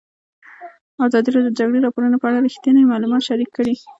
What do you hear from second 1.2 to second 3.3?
راډیو د د جګړې راپورونه په اړه رښتیني معلومات